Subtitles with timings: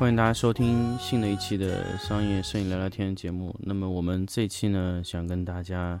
[0.00, 3.54] 欢迎大家收听新的一期的商业摄影聊聊天节目。
[3.58, 6.00] 那么我们这期呢，想跟大家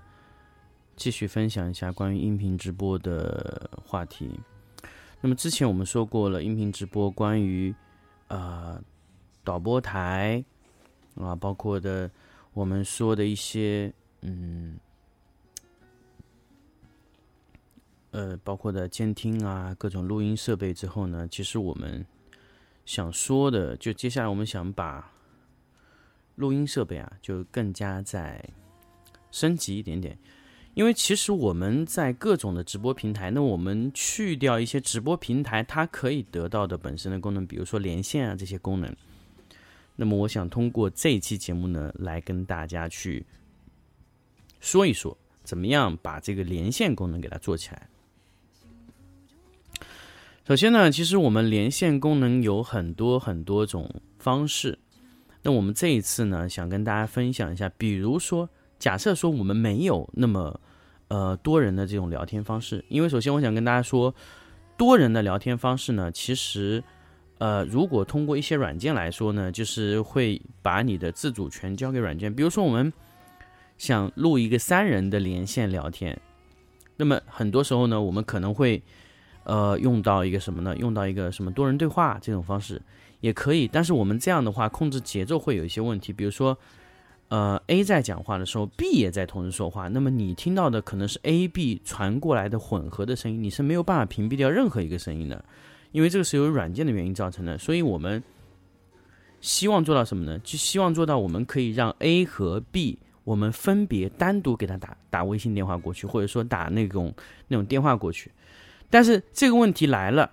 [0.96, 4.40] 继续分享一下关于音频直播的话题。
[5.20, 7.74] 那么之前我们说过了，音频直播关于
[8.28, 8.82] 呃
[9.44, 10.42] 导播台
[11.16, 12.10] 啊，包括的
[12.54, 13.92] 我们说的一些
[14.22, 14.78] 嗯
[18.12, 22.02] 呃，包括的监听啊，各种录音设备之后呢，其实我们
[22.90, 25.12] 想说的，就接下来我们想把
[26.34, 28.44] 录音设备啊，就更加再
[29.30, 30.18] 升级一点点。
[30.74, 38.92] 因为其实我们在各种的直播平台，那我们去掉一些直播平台它可以得到的本身的功能，比如说连线啊这些功能。
[39.94, 43.24] 那么我想通过这一期节目呢，来跟大家去
[44.58, 47.88] 说一说，怎么样把这个连线功能给它做起来。
[50.50, 53.88] 首先呢，其实我们连线功能有很多很多种
[54.18, 54.76] 方式。
[55.44, 60.60] 那我们这一次呢，想跟大家分享一下，比如说，假设说我们没有那么
[61.06, 64.12] 呃多人的这种聊天方式，因为首先我想跟大家说，
[64.76, 66.82] 多人的聊天方式呢，其实
[67.38, 72.34] 呃如果通过一些软件来说呢，就是会把你的自主权交给软件。
[72.34, 72.92] 比如说我们
[73.78, 76.20] 想录一个三人的连线聊天，
[76.96, 78.82] 那么很多时候呢，我们可能会
[79.44, 80.76] 呃，用到一个什么呢？
[80.76, 82.80] 用到一个什么多人对话这种方式
[83.20, 86.12] 也可以，但是我们这样的话控制节奏会有一些问题。
[86.12, 86.56] 比如说，
[87.28, 95.44] 呃，A 在讲话的时候，B 也在同时说话，那么你听到的可能是 A、B 传过来的混合的声音，你是没有办法屏蔽掉任何一个声音的，
[95.92, 97.56] 因为这个是由软件的原因造成的。
[97.56, 98.22] 所以我们
[99.40, 100.38] 希望做到什么呢？
[100.40, 107.14] 就希望做到我们可以让 A 和 B 我们分别单独给他打打微信电话过去，或者说打那种
[107.48, 108.30] 那种电话过去。
[108.90, 110.32] 但是这个问题来了，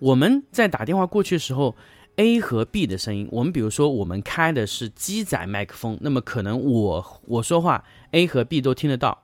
[0.00, 1.76] 我们在打电话过去的时候
[2.16, 9.22] ，A 和 B 的声音，我们比如说我们开的是机载麦克风，那么可能我我说话 A 和 B 都听得到，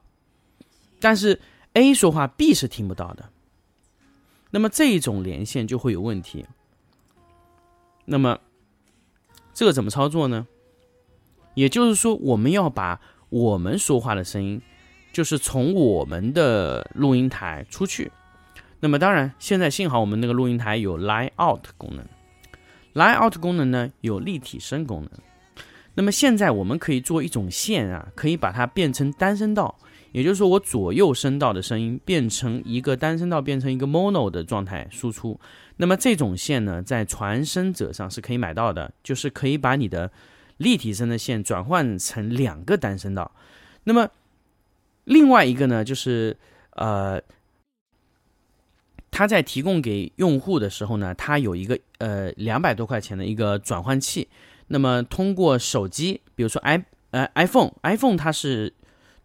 [1.00, 1.40] 但是
[1.72, 3.28] A 说话 B 是听不到的，
[4.50, 6.46] 那么这一种连线就会有问题。
[8.04, 8.38] 那么
[9.52, 10.46] 这个怎么操作呢？
[11.54, 13.00] 也就是说，我们要把
[13.30, 14.62] 我们说话的声音。
[15.16, 18.12] 就是从我们的录音台出去，
[18.80, 22.04] 那么当然，现在幸好我们那个录音台有 Line Out 功能
[22.92, 25.10] ，Line Out 功能呢有立体声功能。
[25.94, 29.74] 那么现在我们可以做一种线啊，可以把它变成单声道，
[30.12, 35.40] 也就是说我左右声道的声音变成一个单声道，变成一个 Mono 的状态输出。
[35.78, 40.12] 那么这种线呢，在传声者上是可以买到的，就是可以把你的
[40.58, 43.32] 立体声的线转换成两个单声道。
[43.84, 44.10] 那么
[45.06, 46.36] 另外一个呢，就是
[46.72, 47.20] 呃，
[49.10, 54.28] 它在提供给用户的时候呢，它有一个呃两百多块钱的一个转换器。
[54.66, 58.74] 那么通过手机，比如说 i 呃 iPhone，iPhone 它是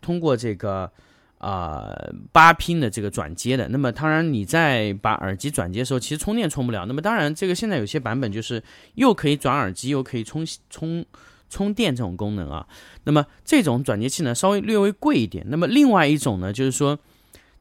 [0.02, 0.91] 通过这个
[1.40, 1.91] 啊
[2.32, 3.67] 八拼的这个转接的。
[3.70, 6.85] 那么当然你在把耳机转接的时候，其实充电充不了。
[6.85, 8.61] 那么当然这个现在有些版本就是
[8.94, 11.03] 又可以转耳机，又可以充充。
[11.52, 12.66] 充电这种功能啊，
[13.03, 15.46] 那么这种转接器呢稍微略微贵一点。
[15.50, 16.98] 那么另外一种呢，就是说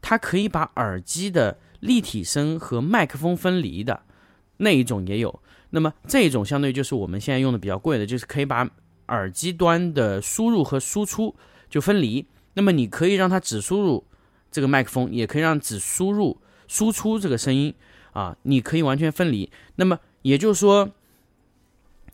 [0.00, 4.00] 它可以把耳机的立体声和麦克风分离的
[4.58, 5.42] 那一种也有。
[5.70, 8.66] 那么这一种相对就是我们现在用的比较贵的，就是可以把
[9.08, 11.34] 耳机端的输入和输出
[11.68, 12.24] 就分离。
[12.54, 14.04] 那么你可以让它只输入
[14.52, 17.74] 这个麦克风，也可以让只输入输出这个声音
[18.12, 19.50] 啊，你可以完全分离。
[19.76, 20.90] 那么也就是说。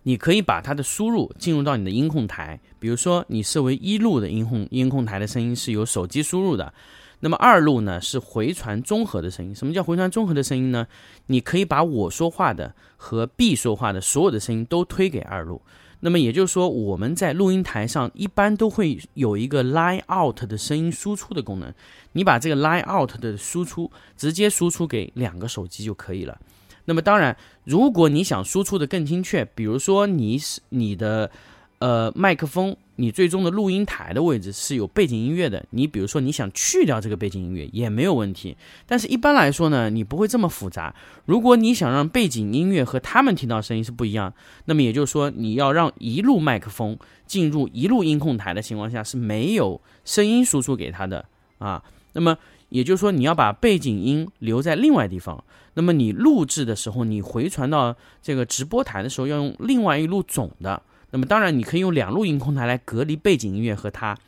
[0.08, 6.72] 你可以把它的输入进入到你的音控台，比如说你设为一路的音控音控台的声音是由手机输入的，
[7.18, 9.52] 那么二路呢是回传综合的声音。
[9.52, 10.86] 什么叫回传综合的声音呢？
[11.26, 15.60] 你可以把我说话的和 B 说话的所有的声音都推给二路。
[15.98, 21.74] 那么也就是说，我们在录音台上一般都会有一个 line out 的声音输出的功能。
[22.12, 26.38] 你把这个 line out 的输出直接输出给两个手机就可以了。
[26.86, 31.30] 那么当然，如果你想输出的更精确，比如说你是你的
[31.78, 32.74] 呃麦克风。
[32.98, 38.56] 你最终的录音台的位置是有背景音乐的，你比如说你想去掉这个背景音乐也没有问题，
[38.86, 40.94] 但是一般来说呢，你不会这么复杂。
[41.26, 44.32] 如果你想让背景音乐和他们听到声音是不一样，
[44.64, 51.26] 那么也就是说你要让一路麦克风进入一路音控台的情况下是没有声音输出给他的
[51.58, 51.84] 啊。
[52.14, 52.38] 那么
[52.68, 55.42] 也就是说你要把背景音留在另外地方，
[55.74, 60.82] 那么你录制的时候，你回传到这个直播台的时候要用另外一路总的。
[61.10, 64.18] 那么当然，你可以用两路音控台来隔离背景音乐和它。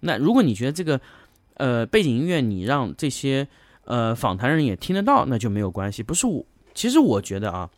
[0.00, 1.00] 那如果你觉得这个，
[1.54, 3.46] 呃，背景音乐你让这些
[3.84, 6.02] 呃访谈人也听得到，那就没有关系。
[6.02, 7.68] 不是我，其实我觉得啊，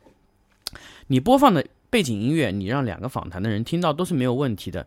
[1.06, 4.86] 你播放的背景音乐，你让两个访谈的人听到都是没有问题的。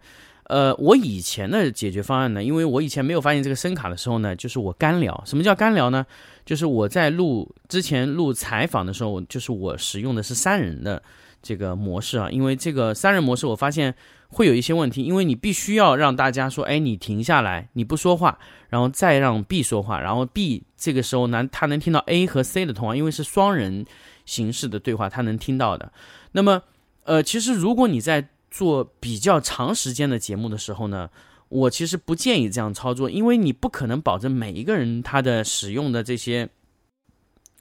[0.54, 5.24] 呃，我以前的解决方案呢，因为我以前没有发现这个声卡的时候呢，就是我干聊。
[5.26, 6.06] 什么叫干聊呢？
[6.46, 11.02] 就是我在录之前录采访的时候，就是我使用的是三人的。
[11.46, 13.94] 这个模式啊，因为这个三人模式，我发现
[14.30, 18.40] 会有一些问题，因为你必须要让大家说，哎，你停下来，你不说话，
[18.70, 23.86] 然后再让 B 说话，然后 B 这个时候呢，他能听到 A 和 C 的通话，因为是双人
[24.26, 25.92] 形式的对话，他能听到的。
[26.32, 26.62] 那么，
[27.04, 31.10] 呃，其实如果你在做比较长时间的节目的时候呢，
[31.50, 36.48] 我其实不建议这样操作，因为你不可能保证每一个人他的使用的这些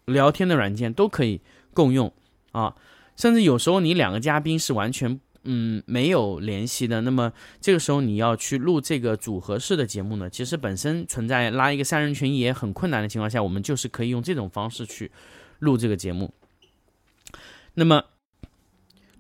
[0.05, 1.41] 聊天的软件都可以
[1.73, 2.13] 共用
[2.51, 2.77] 啊。
[3.17, 15.11] 甚至有时候你两个嘉宾是完全嗯没有联系的，那么这个时候你要去录这个组合式的节目呢，其实本身存在拉一个三人群也很困难的情况下，我们就是可以用这种方式去
[15.59, 16.35] 录这个节目。
[17.73, 18.05] 那么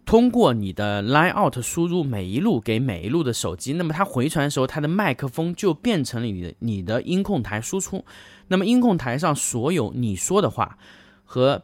[0.04, 8.04] 通过你的 line out 输入每一路给每一路的手机，那么它回传的时候，它的麦克风就变成了你的你的音控台输出。
[8.48, 10.76] 那么音控台上所有你说的话
[11.24, 11.62] 和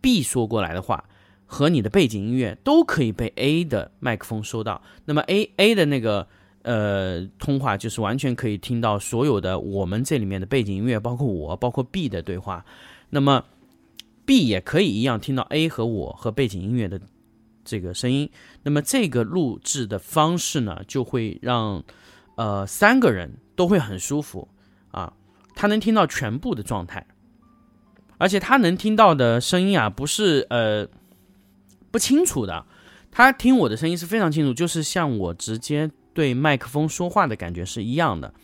[0.00, 1.04] B 说过来的话。
[1.48, 6.26] 和你的背景音乐都可以被 A 的麦克风收到，那么 A A 的那个
[6.62, 12.64] 呃通话就是完全可以听到所有的我们这里面的背景音乐，包括我，包括 B 的对话。
[13.10, 13.44] 那么
[14.24, 17.00] B 也可以一样听到 A 和我和背景音乐的
[17.66, 18.30] 这个声音。
[18.62, 21.84] 那么这个录制的方式呢，就会让
[22.36, 24.48] 呃三个人都会很舒服
[24.92, 25.12] 啊，
[25.54, 27.06] 他能听到全部的状态，
[28.16, 30.88] 而且他能听到的声音啊，不是呃。
[31.92, 32.66] 不清楚的，
[33.10, 38.34] 他听我的声音是非常清楚，就是像我直接对麦克风说话的感觉是一样的，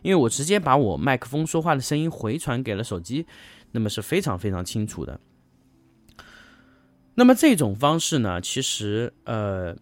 [0.00, 3.26] 因为我直接把我麦克风说话的声音回传给了手机，
[3.72, 5.20] 那么是非常非常清楚的。
[7.22, 9.72] 那么这种方式呢，其实呃，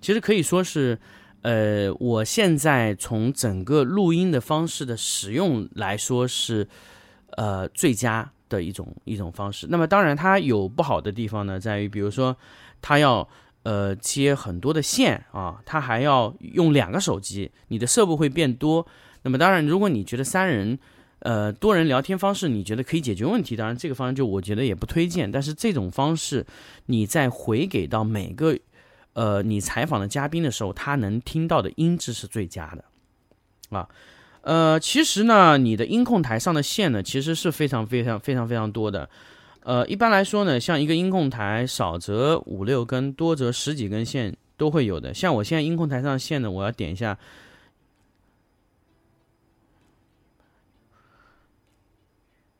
[0.00, 0.98] 其实可以说是
[1.42, 6.66] 呃，我现在从整个录音的方式的使用来说是
[7.36, 8.28] 呃最佳。
[8.48, 12.36] 的一种一种方式，那么当然它有不好的地方呢，在于比如说
[12.80, 13.28] 它要
[13.64, 18.86] 呃接很多的线啊，它还要用两个手机，你的设备会变多。
[19.22, 20.78] 那么当然，如果你觉得三人
[21.20, 25.30] 呃多人聊天方式你觉得可以解决问题，当然这个方案就我觉得也不推荐。
[25.30, 26.46] 但是这种方式
[26.86, 28.56] 你在回给到每个
[29.14, 33.88] 呃你采访的嘉宾的时候，他能听到的音质是最佳的啊。
[34.42, 39.10] 呃，其实呢，你的音控台上的线呢，其实是非常非常非常非常多的。
[39.64, 45.12] 呃，一般来说呢，像一个音控台，少则五六根，多则十几根线都会有的。
[45.12, 47.18] 像我现在音控台上的线呢，我要点一下，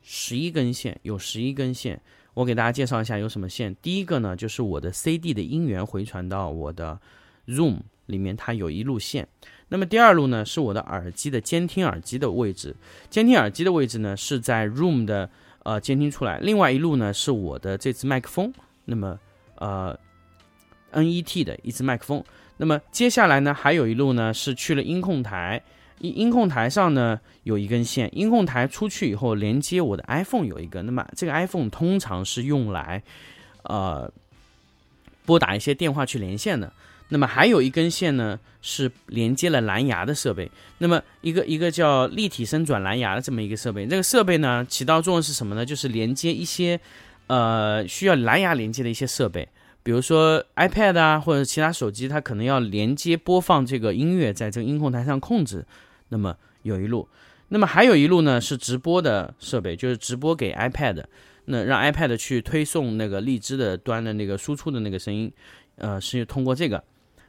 [0.08, 2.00] 十一根线，有十一根线。
[2.32, 3.74] 我给大家介绍一下有什么线。
[3.82, 7.00] 第一个呢，就是我的 CD 的音源回传到我的
[7.48, 9.26] Room 里面，它有一路线。
[9.68, 12.76] 那么第二路呢，是我的耳机的监听耳机的位置，
[13.10, 15.28] 监听耳机的位置呢是在 Room 的
[15.64, 18.52] 呃监听出来，另外一路呢是我的这支麦克风，
[18.84, 19.18] 那么
[19.56, 19.98] 呃
[20.92, 22.22] NET 的一支麦克风，
[22.58, 25.64] 那么接下来呢还有一路呢是去了音控台，
[26.00, 33.02] 音音控台上呢有一根线，音控台出去以后连接我的 iPhone 有一个，那么这个 iPhone 通常是用来
[33.62, 34.10] 呃
[35.24, 36.72] 拨打一些电话去连线的。
[37.08, 40.50] 那么还有一根线呢，是连接了蓝牙的设备。
[40.78, 45.64] 那么一个一个叫立体声转蓝牙的这么一个设备，这个设备呢起到作用是什么呢？
[45.64, 46.80] 就是连接一些
[47.28, 49.48] 呃需要蓝牙连接的一些设备，
[49.84, 55.64] 比如说 iPad 啊或者其他手机，它可能要连接播放这个音乐，在这个音控台上控制。
[56.08, 57.08] 那么有一路，
[57.48, 61.04] 那么还有一路呢是直播的设备，就是直播给 iPad，
[61.46, 65.32] 那让 iPad 去推送那个荔枝的端的那个输出的那个声音，
[65.76, 66.82] 呃是通过这个。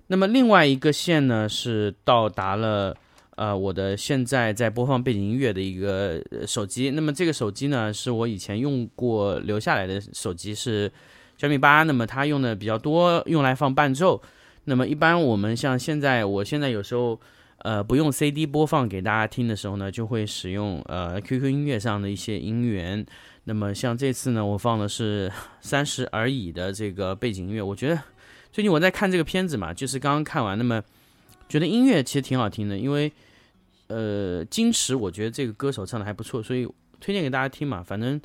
[0.07, 2.95] 那么另外一个线呢是到达了
[3.35, 6.91] 呃我的现在在播放背景音乐的一个手机。
[6.91, 10.91] 那么这个手机呢是我以前用过留下来的手机是
[11.37, 14.21] 小米八，那么它用的比较多，用来放伴奏。
[14.63, 17.19] 那么一般我们像现在，我现在有时候
[17.59, 23.05] 呃不用 CD 播放给大家听的时候呢，就会使用呃 QQ 音乐上的一些音源。
[23.45, 27.61] 那么像这次呢，我放的是 三十而已的这个背景音乐。
[27.61, 28.01] 我觉得
[28.51, 30.83] 最近我在看这个片子嘛，就是刚刚看完，那么
[31.47, 33.11] 觉得音乐其实挺好听的，因为
[33.87, 36.67] 呃金池我觉得这个歌手唱的还不错，所以
[36.99, 37.81] 推荐给大家听嘛。
[37.81, 38.19] 反正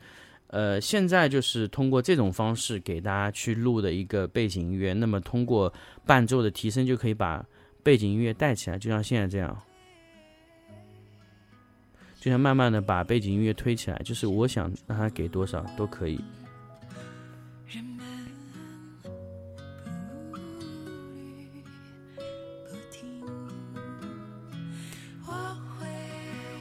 [0.49, 5.73] 呃现在就是通过这种方式给大家去录的一个背景音乐，那么通过
[6.05, 7.47] 伴奏的提升就可以把
[7.83, 9.57] 背景音乐带起来，就像现在这样。
[12.21, 16.21] 就像慢慢的把背景音乐推起来，就是我想让它给多少都可以。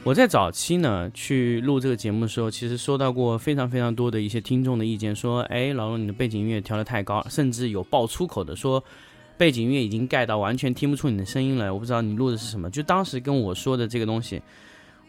[0.04, 8.82] 我在早期呢去录这个节目的时候，其实收到过非常非常多的一些听众的意见，说：“哎，老龙，你的背景音乐调的太高，甚至有爆粗口的说，
[9.36, 14.42] 背景音乐已经盖到完全听不出你的声音了。”我不知道你录的是什么，就当时跟我说的这个东西。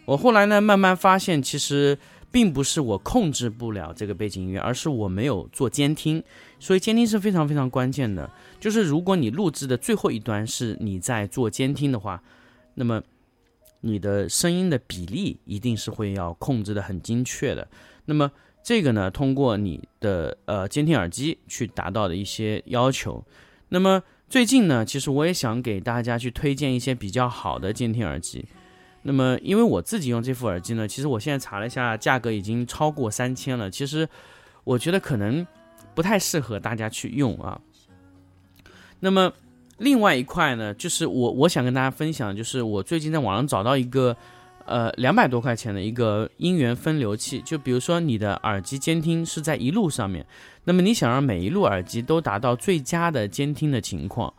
[0.06, 1.98] 我后来呢，慢慢发现，其实
[2.30, 6.22] 并不是我控制不了这个背景音乐，而是我没有做监听。
[6.60, 8.30] 所以监听是非常非常关键的。
[8.60, 12.22] 就是如果你录制的最后一端是你在做监听的话，
[12.74, 13.01] 那么
[13.80, 17.65] 你的声音的比例一定是会要控制的很精确的。
[18.06, 18.30] 那么
[18.62, 23.24] 这个呢，通过你的呃监听耳机去达到的一些要求。
[23.74, 28.46] 那么最近呢，其实我也想给大家去推荐一些比较好的监听耳机。
[29.01, 33.72] 那么，因为我自己用这副耳机呢，其实我现在查了一下，价格已经超过三千了。
[33.72, 34.08] 其实，
[34.63, 35.46] 我觉得可能
[35.96, 37.60] 不太适合大家去用啊。
[39.00, 39.34] 那么，
[39.80, 44.15] 另外一块呢，就是我我想跟大家分享，就是我最近在网上找到一个，
[44.65, 47.42] 呃，两百多块钱的一个音源分流器。
[47.42, 50.24] 就比如说你的耳机监听是在一路上面，
[50.63, 54.34] 那么你想让每一路耳机都达到最佳的监听的情况。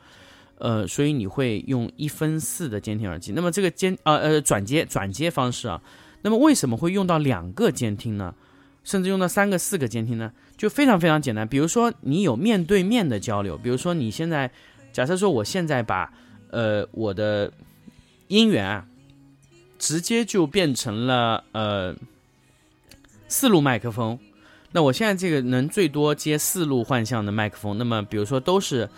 [0.58, 5.82] 呃，所以你会用一分四的监听耳机，那么这个监呃呃转接转接方式啊，
[6.22, 8.34] 那么为什么会用到两个监听呢？
[8.84, 10.32] 甚至用到三个、四个监听呢？
[10.56, 11.46] 就非常非常简单。
[11.46, 14.50] 比如说你有面对面的交流，比如说你现在
[14.92, 16.10] 假设说我现在把
[16.50, 17.52] 呃我的
[18.28, 18.86] 音源啊，
[19.78, 21.94] 直接就变成了呃
[23.26, 24.18] 四路麦克风，
[24.74, 28.90] 那我现在这个能最多接四路换向的麦克风，那么比如说都是。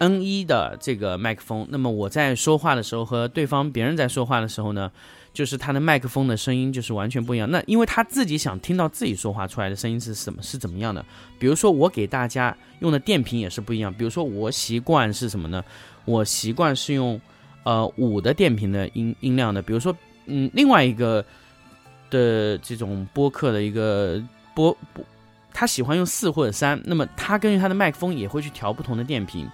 [0.00, 4.88] N 一的这个麦克风，那么我在说话的时候和对方别人在说话的时候呢，
[5.34, 7.50] 就是他的麦克风的声音就是完全不一样。
[7.50, 11.04] 那因为他自己想听到自己说话出来的声音是什么是怎么样的？
[11.36, 13.92] 比如说我给大家用的电瓶也是不一样。
[13.92, 15.64] 比如说我习惯是什么呢？
[16.04, 17.20] 我习惯是用
[17.64, 19.60] 呃五的电瓶的音音量的。
[19.60, 19.92] 比如说
[20.26, 21.24] 嗯另外一个
[22.08, 24.22] 的这种播客的一个
[24.54, 25.04] 播播，
[25.58, 29.44] 他喜欢用四或者三，那么他根据他的麦克风也会去调不同的电瓶。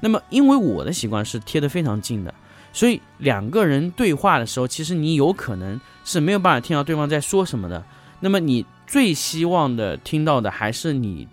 [0.00, 2.32] 那么，因为我的习惯是贴得非常近的，
[2.72, 7.84] 所以两个人对话的时候，其实你有可能是没有办法听到对方在说什么的。
[8.18, 11.28] 那么你最希望的听到的还是你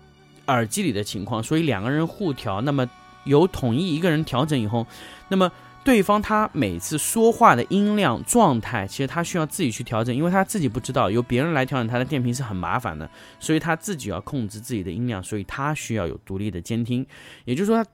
[0.48, 2.60] 耳机里的情况，所以两个人互调。
[2.60, 2.86] 那么
[3.24, 4.86] 由统一一个人调整以后，
[5.28, 5.50] 那么
[5.84, 17.06] 对方他每次说话的音量状态，其实他需要自己去调整，因为他自己不知道，由别人来调整他的电瓶是很麻烦的，所以他自己要控制自己的音量，所以他需要有独立的监听，
[17.44, 17.84] 也就是说。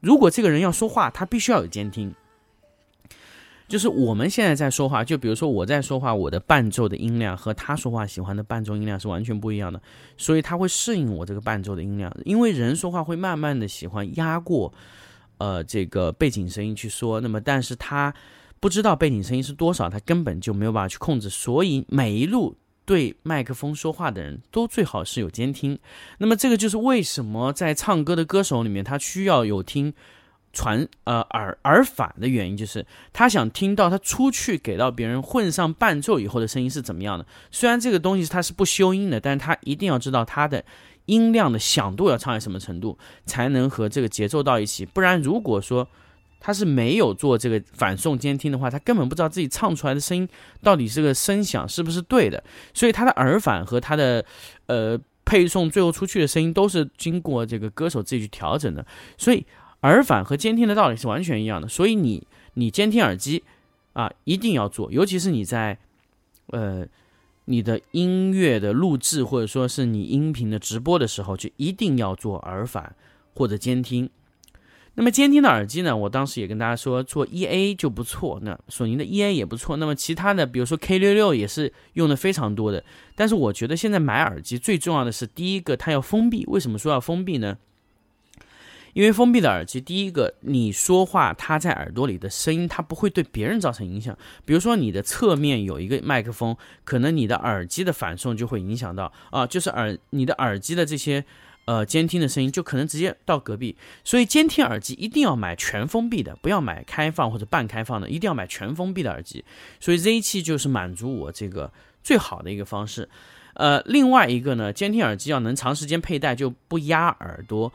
[0.00, 2.14] 如果这个人要说话，他必须要有监听。
[3.66, 9.80] 就是我们现在在说话，就比如说我在说话，我的伴奏的音量和他说话喜欢的伴奏音量是完全不一样的，
[10.16, 12.14] 所以他会适应我这个伴奏的音量。
[12.24, 14.72] 因为人说话会慢慢的喜欢压过，
[15.38, 17.20] 呃，这个背景声音去说。
[17.20, 18.14] 那么，但是他
[18.60, 21.28] 不知道背景声音是多少，他根本就没有办法去控制。
[21.30, 22.56] 所以每一路。
[22.86, 25.76] 对麦克风说话的人都最好是有监听，
[26.18, 29.92] 那么这个就是为什么在唱歌的歌手里面，他需要有听
[30.52, 37.26] 传呃耳耳返的原因，就是他想听到他出去给到别人混上伴奏以后的声音是怎么样的。
[37.50, 40.64] 虽然这个东西它是不修音的，但是他一定要知道他的
[41.06, 44.84] 音量的响度要唱在什么程度，才能和这个节奏到一起。
[44.84, 45.88] 不然如果说
[46.38, 50.28] 他是没有做这个反送监听的话，他根本不知道自己唱出来的声音
[50.62, 52.44] 到底这个声响是不是对的，
[52.74, 54.24] 所以他的耳返和他的
[54.66, 58.86] 呃配送最后出去的声音都是经过这个歌手自己去调整的，
[59.16, 59.44] 所以
[59.80, 61.66] 耳返和监听的道理是完全一样的。
[61.66, 63.42] 所以你你监听耳机
[63.94, 65.76] 啊一定要做，尤其是你在
[66.48, 66.86] 呃
[67.46, 72.94] 你的音乐的录制或者说是你音频的直播的时候，就一定要做耳返
[73.34, 74.08] 或者监听。
[74.98, 79.76] 那么监听的耳机呢，我当时也跟大家说，做 E A 就不错，那索尼的 E A 也不错。
[79.76, 82.82] 那么其他的，比如说 K 六六也是用的非常多的。
[83.14, 86.44] 但是我觉得现在买耳机最重要的是，第一个它要封闭。
[86.46, 87.58] 为什么说要封闭呢？
[88.96, 94.16] 因为封闭的耳机，第一个你说话它在耳朵里的声音，它不会对别人造成影响。
[94.46, 101.22] 比如说你的侧面有一个麦克风，可能你的耳机的反送就会影响到啊，就是耳你的耳机的这些
[101.66, 103.76] 呃监听的声音，就可能直接到隔壁。
[104.02, 109.44] 所以监听耳机一定要买全封闭的，不要买开放或者半开放的，一定要买全封闭的耳机。
[109.78, 111.70] 所以 Z7 就是满足我这个
[112.02, 113.06] 最好的一个方式。
[113.52, 117.70] 呃，另外一个呢，监听耳机要能长时间佩戴，就不压耳朵。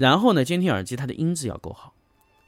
[0.00, 1.92] 然后呢，监听耳机它的音质要够好，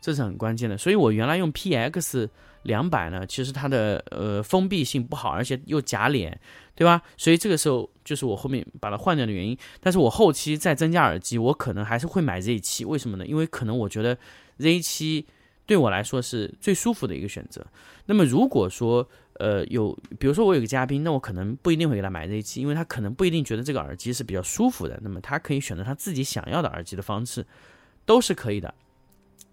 [0.01, 0.79] 这是很关键的。
[0.79, 2.27] 所以我原来用 PX
[2.63, 6.41] 两百呢，其实它的呃封闭性不好，而且又夹脸，
[6.75, 7.03] 对吧？
[7.19, 9.55] 所以这个时候就是我后面把它换掉的原因。
[9.81, 13.27] 但是我后期再增加耳机，我可能还是会买 Z 七，为什么呢？
[13.27, 14.17] 因为可能我觉得
[14.57, 15.27] Z 七
[15.67, 17.67] 对我来说是最舒服的一个选择。
[18.07, 24.99] 那么如果说呃有，比如说我有个嘉宾，那我可能不一定会给他买这一期，因为他可能不一定觉得这个耳机是比较舒服的。
[25.03, 27.47] 那么他可以选择他自己想要的耳机的方式，
[28.05, 28.75] 都是可以的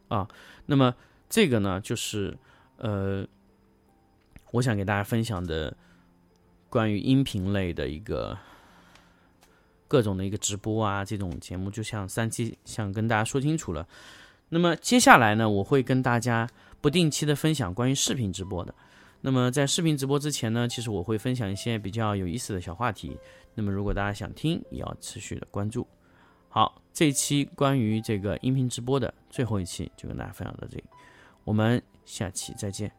[0.07, 0.27] 啊。
[0.65, 0.93] 那么
[1.29, 2.37] 这个呢，就是
[2.77, 3.25] 呃，
[4.51, 5.75] 我想给大家分享的
[6.69, 8.37] 关于音频类的一个
[9.87, 13.87] 各种的一个直播啊，这种节目，就像三期想跟大家说清楚了。
[14.49, 16.49] 那么接下来呢，我会跟大家。
[16.81, 18.73] 不定期的分享关于视频直播的，
[19.21, 23.17] 那么在视频直播之前呢，其实我会分享一些比较有意思的小话题。
[23.53, 25.85] 那么如果大家想听，也要持续的关注。
[26.47, 30.83] 好，这一期关于这个音频直播的最后一期就跟大家分享到这里，
[31.43, 32.98] 我们下期再见。